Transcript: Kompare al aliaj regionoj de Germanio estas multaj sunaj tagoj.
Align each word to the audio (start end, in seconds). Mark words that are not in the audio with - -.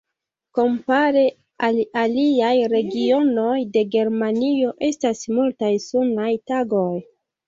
Kompare 0.59 1.21
al 1.65 1.75
aliaj 2.03 2.53
regionoj 2.71 3.57
de 3.75 3.83
Germanio 3.97 4.71
estas 4.87 5.21
multaj 5.37 5.71
sunaj 5.85 6.31
tagoj. 6.53 6.89